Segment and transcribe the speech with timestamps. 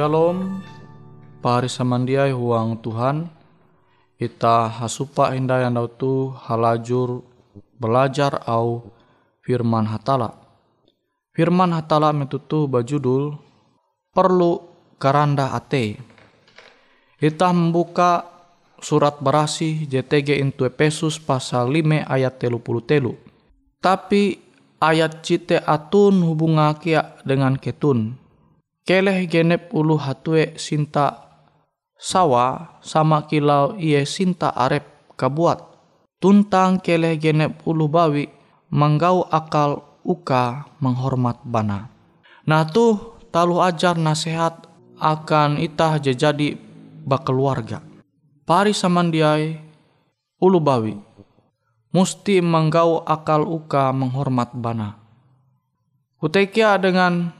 [0.00, 0.64] Shalom,
[1.44, 3.28] pari samandiai huang Tuhan.
[4.16, 7.20] Ita hasupa indah yang tu halajur
[7.76, 8.96] belajar au
[9.44, 10.40] firman hatala.
[11.36, 13.36] Firman hatala metutu bajudul
[14.16, 16.00] perlu karanda ate.
[17.20, 18.24] Ita membuka
[18.80, 23.20] surat berasi JTG into Efesus pasal 5 ayat telu puluh telu.
[23.84, 24.40] Tapi
[24.80, 28.29] ayat cite atun hubunga kia dengan ketun
[28.90, 31.30] keleh genep ulu hatue sinta
[31.94, 35.62] sawa sama kilau iye sinta arep kabuat.
[36.18, 38.26] Tuntang keleh genep ulu bawi
[38.74, 41.86] manggau akal uka menghormat bana.
[42.50, 44.66] Nah tuh talu ajar nasihat
[44.98, 46.58] akan itah jadi
[47.06, 47.86] bakeluarga.
[48.42, 49.54] Pari samandiai
[50.42, 50.98] ulu bawi
[51.94, 54.98] musti menggau akal uka menghormat bana.
[56.18, 57.38] Kutekia dengan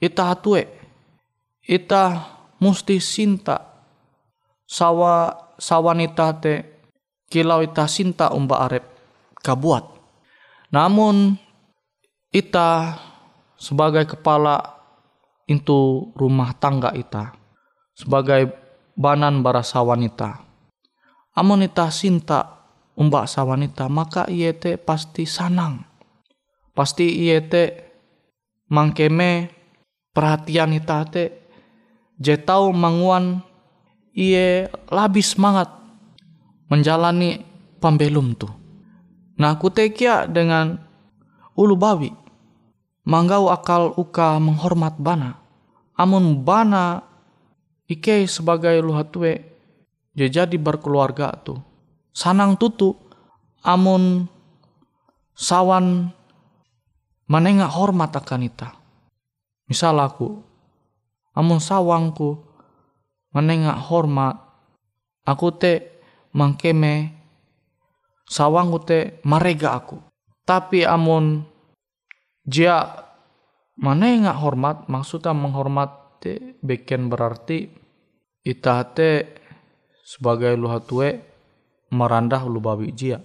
[0.00, 0.66] ita hatue.
[1.64, 2.24] Ita
[2.60, 3.74] musti sinta.
[4.64, 5.30] Sawa
[5.60, 6.54] sawanita te
[7.30, 8.84] kilau ita sinta umba arep
[9.44, 9.84] kabuat.
[10.74, 11.38] Namun
[12.34, 12.98] ita
[13.54, 14.58] sebagai kepala
[15.46, 17.36] itu rumah tangga ita
[17.94, 18.50] sebagai
[18.98, 20.42] banan bara sawanita.
[21.34, 22.66] Amun ita sinta
[22.98, 25.82] umba sawanita maka iye te pasti sanang.
[26.74, 27.62] Pasti iye te
[28.70, 29.53] mangkeme
[30.14, 30.70] perhatian
[32.22, 33.42] je tau manguan
[34.14, 35.68] iye lebih semangat
[36.70, 37.42] menjalani
[37.82, 38.46] pembelum tu.
[39.34, 40.78] Nah kutekia dengan
[41.58, 42.10] ulu bawi
[43.04, 45.42] manggau akal uka menghormat bana.
[45.98, 47.02] Amun bana
[47.90, 49.42] ike sebagai luhatue
[50.14, 51.58] jadi berkeluarga tu.
[52.14, 52.94] Sanang tutu
[53.66, 54.30] amun
[55.34, 56.14] sawan
[57.26, 58.83] menengah hormat akan ita
[59.64, 60.44] Misal aku,
[61.32, 62.36] amun sawangku
[63.32, 64.36] menengak hormat,
[65.24, 65.72] aku te
[66.36, 67.16] mangkeme
[68.28, 70.00] sawangku te marega aku.
[70.44, 71.48] Tapi amun
[72.44, 72.84] jia
[73.80, 77.68] menengak hormat, maksudnya menghormat te beken berarti
[78.44, 79.40] ita te
[80.04, 81.24] sebagai luhatue
[81.88, 83.18] merandah ulu bawi jia.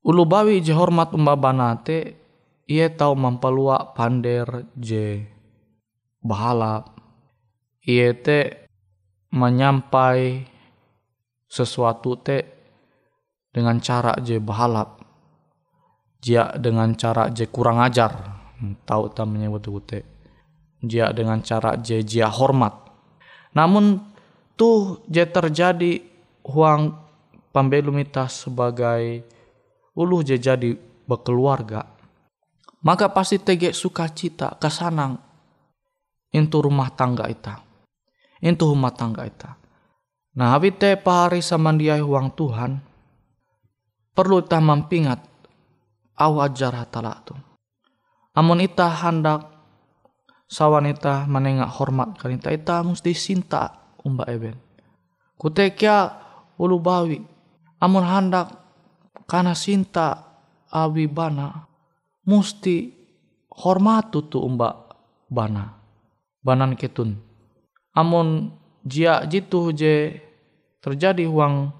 [0.00, 2.16] Ulu bawi je hormat umbabana te
[2.68, 5.24] ia tahu mampalua pander je
[6.20, 6.92] bahalap
[7.88, 8.68] ia te
[9.32, 10.44] menyampai
[11.48, 12.44] sesuatu te
[13.48, 15.00] dengan cara je bahalap
[16.20, 18.36] jia dengan cara je kurang ajar.
[18.58, 20.04] Tahu tak menyebut te.
[20.84, 22.74] Jia dengan cara je jia hormat.
[23.56, 23.98] Namun
[24.58, 26.04] tuh je terjadi
[26.44, 26.94] huang
[27.50, 29.24] pambelumitas sebagai
[29.96, 30.76] ulu je jadi
[31.08, 31.97] berkeluarga
[32.84, 35.18] maka pasti tege sukacita kesanang
[36.34, 37.58] into rumah tangga ita.
[38.38, 39.58] Into rumah tangga ita.
[40.38, 42.72] Nah habi te pahari samandiai uang Tuhan
[44.14, 45.20] perlu ita mampingat
[46.18, 47.34] aw ajar hatala tu.
[48.38, 49.58] Amun ita hendak
[50.48, 53.68] sawan ita menengak hormat kan ita mesti sinta
[54.00, 54.56] umba eben
[55.36, 56.16] kutekia
[56.56, 57.20] ulu bawi
[57.84, 58.56] amun hendak
[59.28, 60.24] karena sinta
[60.72, 61.67] awi bana
[62.28, 62.92] musti
[63.48, 64.92] hormat tu umba
[65.32, 65.80] bana
[66.44, 67.16] banan ketun
[67.96, 68.52] amun
[68.84, 70.20] jia jitu je
[70.84, 71.72] terjadi uang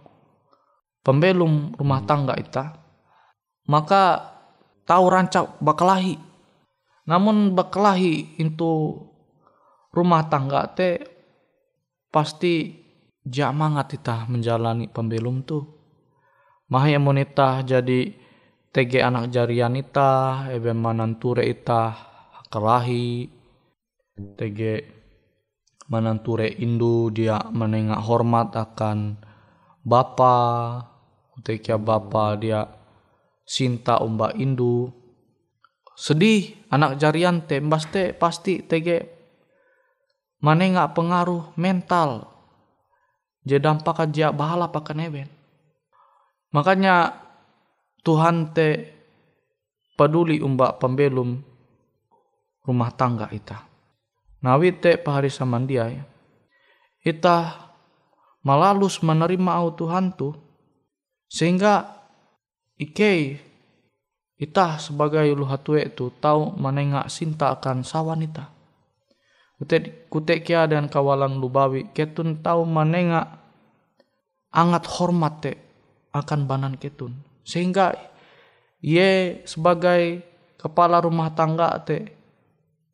[1.04, 2.88] pembelum rumah tangga ita
[3.68, 4.32] maka
[4.88, 6.16] tahu rancak bakalahi.
[7.04, 8.96] Namun bakalahi itu
[9.92, 11.04] rumah tangga te
[12.08, 12.72] pasti
[13.20, 15.60] jamangat ita menjalani pembelum tu.
[16.72, 18.12] Mahaya monita jadi
[18.78, 21.98] tege anak jarian ita ebe mananture ita
[22.46, 23.26] kelahi
[24.38, 24.86] tege
[25.90, 29.18] mananture indu dia menengah hormat akan
[29.82, 30.38] bapa
[31.42, 32.70] tege bapa dia
[33.42, 34.94] sinta umba indu.
[35.98, 37.58] Sedih anak jarian te
[37.90, 39.10] te pasti tege
[40.38, 42.30] manenga pengaruh mental.
[43.42, 45.26] Jadi dampak aja bahala pakai eben.
[46.54, 47.26] Makanya
[48.02, 48.98] Tuhan te
[49.98, 51.42] peduli umba pembelum
[52.62, 53.66] rumah tangga ita.
[54.44, 55.98] Nawi te pahari samandiai.
[57.02, 57.36] Ita
[58.46, 60.30] malalus menerima au Tuhan tu
[61.26, 61.88] sehingga
[62.78, 63.42] ike
[64.38, 68.46] ita sebagai luhatue tu tahu menengak sinta akan sawan ita.
[69.58, 73.42] Kutek, kutek kia dan kawalan lubawi ketun tahu menengak
[74.54, 75.52] angat hormat te
[76.14, 77.96] akan banan ketun sehingga
[78.84, 80.20] ye sebagai
[80.60, 82.12] kepala rumah tangga te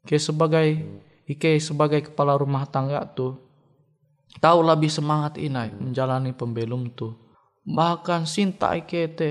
[0.06, 3.40] ke sebagai Ike sebagai kepala rumah tangga tuh
[4.38, 7.16] tahu lebih semangat inai menjalani pembelum tuh.
[7.64, 9.30] Bahkan sinta Ike te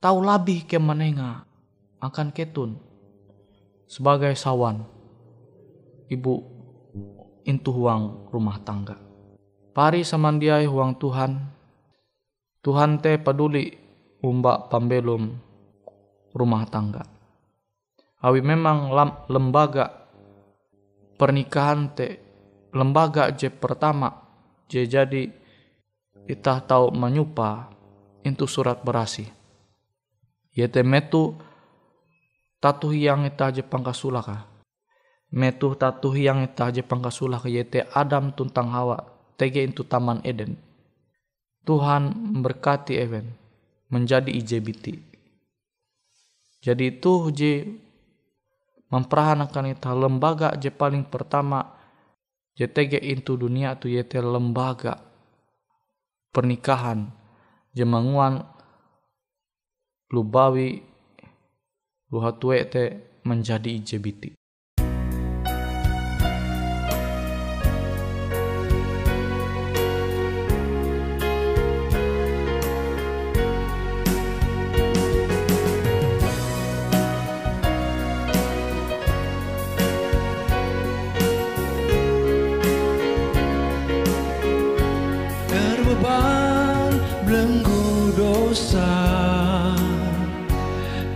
[0.00, 1.44] tahu lebih ke menenga
[2.00, 2.80] akan ketun
[3.86, 4.88] sebagai sawan
[6.08, 6.42] ibu
[7.44, 8.96] intu huang rumah tangga.
[9.76, 11.36] Pari samandiai huang Tuhan.
[12.64, 13.85] Tuhan te peduli
[14.26, 15.30] umbak pembelum
[16.34, 17.06] rumah tangga.
[18.18, 18.90] Awi memang
[19.30, 20.10] lembaga
[21.14, 22.18] pernikahan te
[22.74, 24.12] lembaga je pertama
[24.66, 25.30] je jadi
[26.26, 27.70] kita tahu menyupa
[28.26, 29.30] itu surat berasi.
[30.50, 31.38] Yete metu
[32.58, 34.42] tatu yang ita je pangkasulaka.
[35.30, 39.06] Metu tatu yang ita je pangkasulaka yete Adam tuntang Hawa
[39.38, 40.58] tege itu taman Eden.
[41.62, 43.45] Tuhan memberkati Ewen
[43.90, 44.98] menjadi IJBT.
[46.62, 47.52] Jadi itu je
[48.90, 51.74] memperanakan itu lembaga je paling pertama
[52.56, 54.98] JTG itu dunia tu yete lembaga
[56.32, 57.10] pernikahan
[57.76, 58.42] jemanguan
[60.10, 60.80] lubawi
[62.08, 62.84] luhatue te
[63.26, 64.45] menjadi IJBT.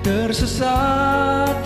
[0.03, 1.65] Tersesat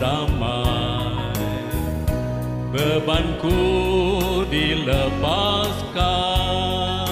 [0.00, 0.96] damai
[2.76, 3.56] Bebanku
[4.52, 7.08] dilepaskan.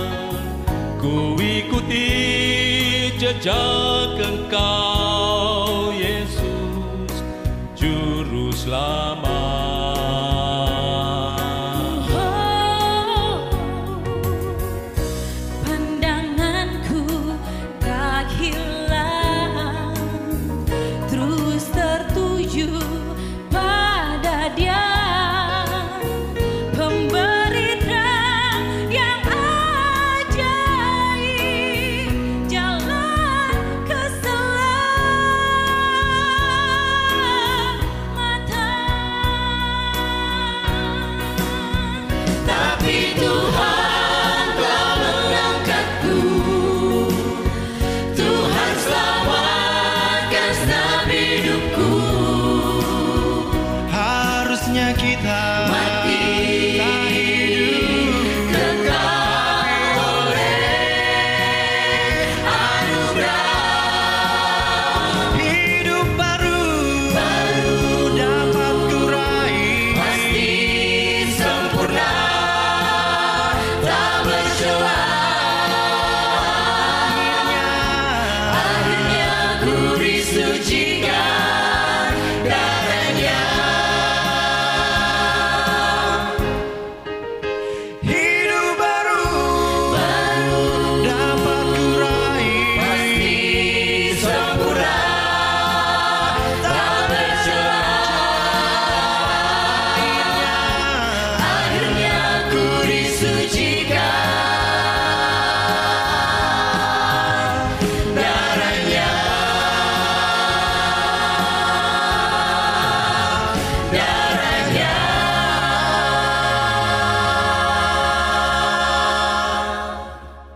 [1.00, 2.04] Ku ikuti
[3.16, 4.43] jejak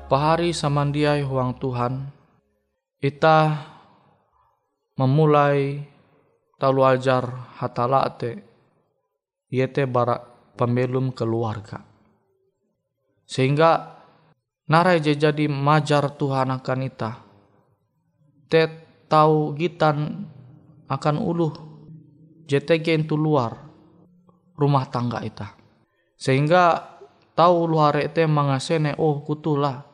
[0.09, 2.09] pahari samandiai huang Tuhan,
[3.05, 3.61] ita
[4.97, 5.85] memulai
[6.57, 8.41] talu ajar hatala te
[9.53, 10.17] yete bara
[10.57, 11.85] pembelum keluarga.
[13.29, 14.01] Sehingga
[14.73, 17.13] narai je jadi majar Tuhan akan ita.
[18.49, 18.65] Te
[19.13, 20.25] tahu gitan
[20.89, 21.53] akan uluh
[22.49, 23.53] JTG itu luar
[24.57, 25.53] rumah tangga ita.
[26.17, 26.97] Sehingga
[27.37, 29.88] tahu luar itu mengasene oh kutulah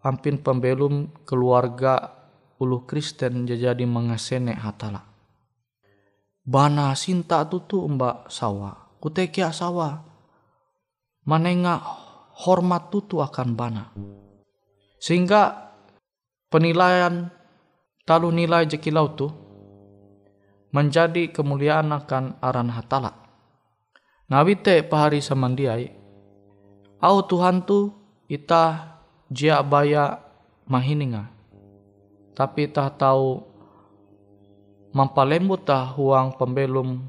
[0.00, 2.20] ampin pembelum keluarga
[2.60, 5.04] ulu Kristen jadi mengasene hatala.
[6.44, 10.04] Bana sinta tutu mbak sawa, kutekia sawa.
[11.28, 11.78] Manenga
[12.44, 13.92] hormat tutu akan bana.
[14.96, 15.72] Sehingga
[16.48, 17.28] penilaian
[18.08, 19.28] talu nilai jekilau tu
[20.72, 23.12] menjadi kemuliaan akan aran hatala.
[24.30, 25.90] Nawite pahari samandiai,
[27.02, 27.90] au Tuhan tu
[28.30, 28.96] ita
[29.30, 30.18] jia baya
[30.66, 31.30] mahininga.
[32.34, 33.38] Tapi tak tahu
[34.90, 37.06] mampalembut tah huang pembelum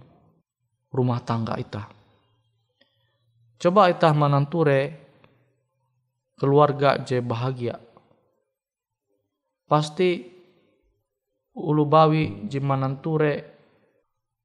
[0.94, 1.90] rumah tangga ita.
[3.58, 4.98] Coba ita menanture
[6.38, 7.78] keluarga je bahagia.
[9.66, 10.26] Pasti
[11.54, 13.34] ulu bawi je menanture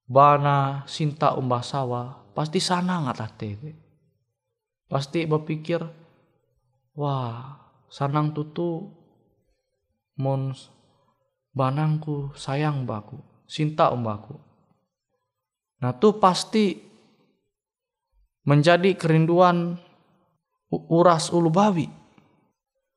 [0.06, 2.02] bana sinta umbah sawa
[2.36, 3.50] pasti sana ngatate.
[4.86, 5.82] Pasti berpikir
[6.94, 8.90] wah sanang tutu
[10.16, 10.53] mon
[11.57, 14.37] banangku sayang baku sinta umbaku.
[15.81, 16.77] Nah tuh pasti
[18.46, 19.77] menjadi kerinduan
[20.70, 21.87] uras ulu bawi.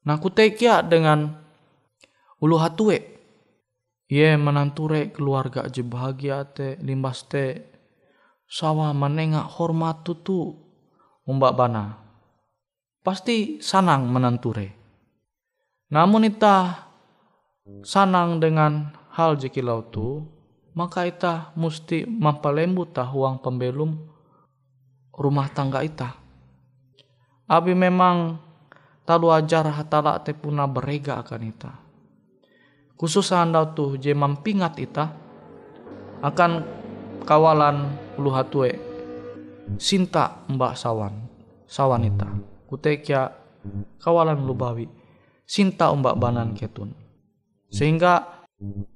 [0.07, 1.37] Nah kutekia dengan
[2.41, 3.19] ulu hatue.
[4.09, 7.61] Ye menanture keluarga je bahagia te limbas te
[8.49, 10.57] sawa menengak hormat tutu
[11.29, 11.93] umbak bana.
[13.05, 14.78] Pasti sanang menanture.
[15.89, 16.85] Namun ita
[17.81, 20.21] sanang dengan hal jekilau tu,
[20.77, 23.97] maka ita musti mampalembu huang pembelum
[25.17, 26.13] rumah tangga ita.
[27.49, 28.37] Abi memang
[29.01, 31.73] talu ajar hatala te puna berega akan ita.
[32.93, 35.09] Khusus anda tu je mampingat ita
[36.21, 36.51] akan
[37.23, 38.75] kawalan ulu hatue
[39.79, 41.29] sinta mbak sawan
[41.63, 42.27] sawan ita
[42.67, 43.31] kutekia
[44.03, 44.98] kawalan lubawi
[45.49, 46.93] sinta umbak banan ketun.
[47.73, 48.45] Sehingga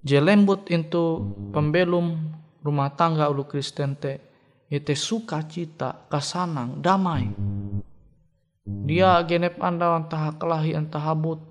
[0.05, 2.29] je lembut itu pembelum
[2.61, 4.21] rumah tangga ulu Kristen te
[4.69, 7.33] ite sukacita kasanang damai.
[8.63, 11.41] Dia genep anda entah kelahi entah habut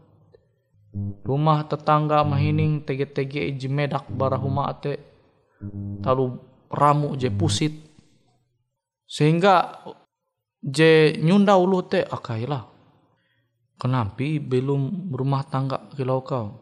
[1.24, 5.02] rumah tetangga mahining tege-tege iji medak barahuma ate
[5.98, 6.38] talu
[6.70, 7.74] ramu je pusit.
[9.04, 9.82] Sehingga
[10.62, 12.71] je nyunda ulu te akailah
[13.82, 16.54] kenapa belum rumah tangga kilau kau?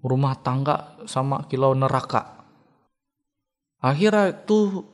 [0.00, 2.48] Rumah tangga sama kilau neraka.
[3.84, 4.88] Akhirnya itu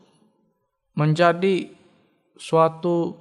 [0.99, 1.71] menjadi
[2.35, 3.15] suatu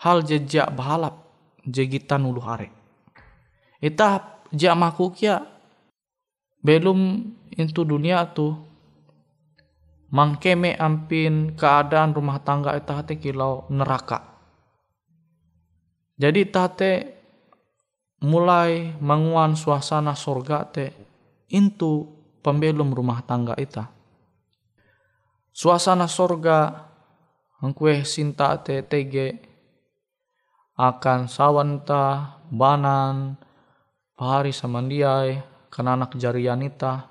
[0.00, 1.28] hal jejak bahalap
[1.68, 2.72] jegitan ulu hare.
[3.84, 5.44] Ita jak makuk ya
[6.64, 8.52] belum itu dunia tu
[10.10, 14.29] mangkeme ampin keadaan rumah tangga ita hati kilau neraka.
[16.20, 16.92] Jadi tate
[18.20, 20.92] mulai menguan suasana sorga te
[21.48, 22.04] itu
[22.44, 23.88] pembelum rumah tangga ita.
[25.48, 26.92] Suasana sorga
[27.64, 29.40] angkue sinta te tege
[30.76, 33.40] akan sawanta banan
[34.12, 35.40] pahari samandiai
[35.72, 37.08] kenanak jarianita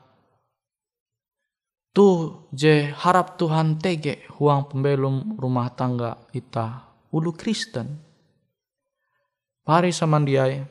[1.94, 8.09] tu je harap Tuhan tege huang pembelum rumah tangga ita ulu Kristen
[9.70, 10.66] pahari samandiai.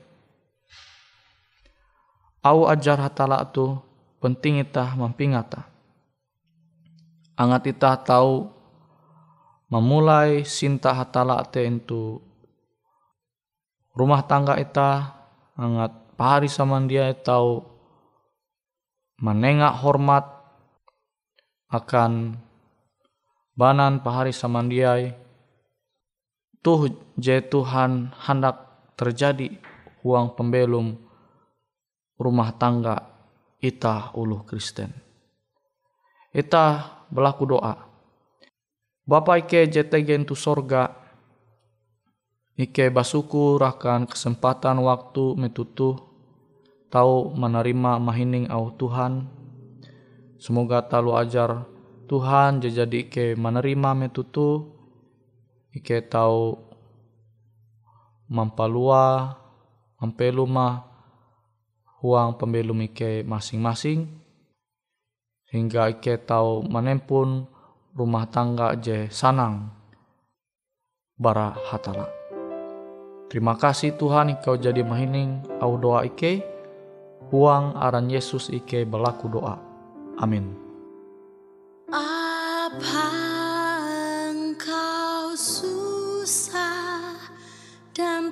[2.43, 3.79] Au ajar hatala tu
[4.19, 5.71] penting ita mampingata.
[7.39, 8.51] Angat ita tahu
[9.71, 12.19] memulai sinta hatala te itu
[13.95, 15.15] rumah tangga ita
[15.55, 17.63] angat pari sama dia tahu
[19.23, 20.27] menengak hormat
[21.71, 22.35] akan
[23.55, 25.15] banan pahari sama dia
[26.67, 28.68] tuh je Tuhan hendak
[28.99, 29.55] terjadi
[30.03, 30.99] uang pembelum
[32.19, 32.99] rumah tangga
[33.63, 34.91] ita ulu Kristen.
[36.35, 37.75] Ita berlaku doa.
[39.09, 40.93] Bapak ike JTG itu sorga.
[42.59, 45.95] Ike basuku akan kesempatan waktu metutuh
[46.91, 49.31] tahu menerima mahining au Tuhan.
[50.43, 51.65] Semoga talu ajar
[52.11, 54.75] Tuhan jadi ke menerima metutu
[55.71, 56.68] ike tahu
[58.29, 59.35] mampalua
[59.99, 60.87] Mampelu mah
[61.99, 64.07] huang pembelum ike masing-masing
[65.51, 67.51] hingga ike tahu menempun
[67.99, 69.75] rumah tangga je sanang
[71.19, 72.07] bara hatala.
[73.27, 76.47] Terima kasih Tuhan Ikau jadi mahining au doa ike
[77.35, 79.59] huang aran Yesus ike berlaku doa.
[80.23, 80.55] Amin.
[81.91, 83.18] Apa
[87.99, 88.31] dan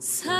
[0.00, 0.39] Time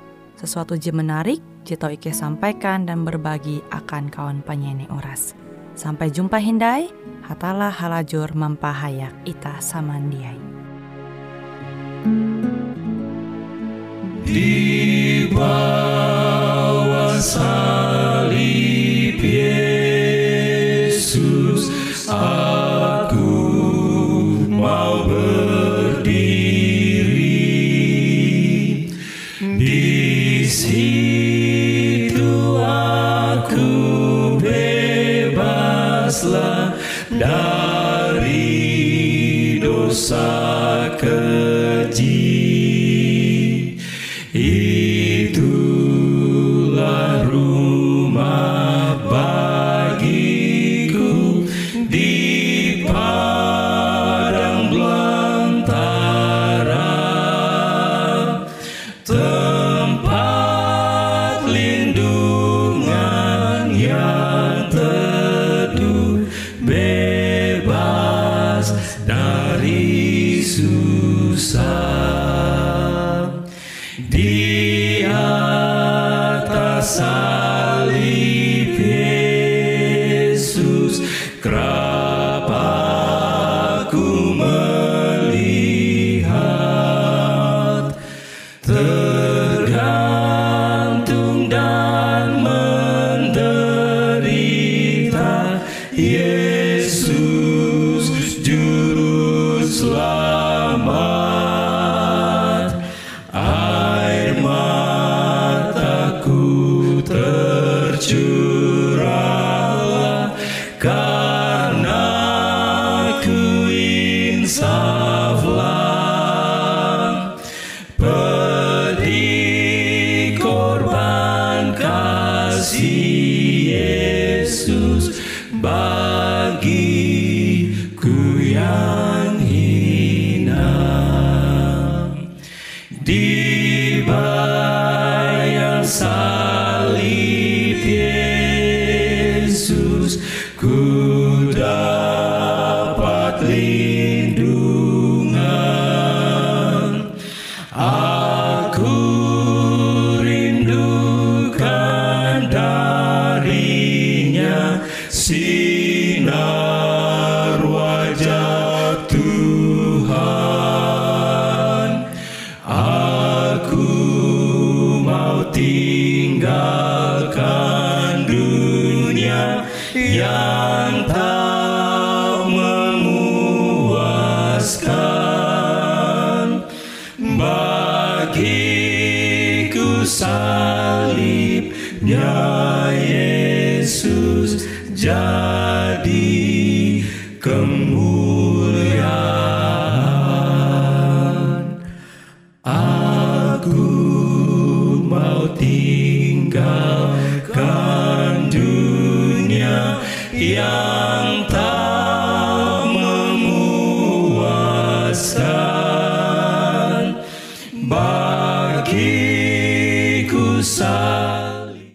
[0.41, 5.37] sesuatu je menarik, Jito Ike sampaikan dan berbagi akan kawan penyanyi oras.
[5.77, 6.89] Sampai jumpa Hindai,
[7.21, 10.51] hatalah halajur mempahayak ita samandiai.
[14.31, 18.39] di bawah salib
[19.19, 20.47] Yesus
[36.11, 36.75] bebaslah
[37.07, 38.43] dari
[39.63, 40.27] dosa
[40.99, 41.40] keji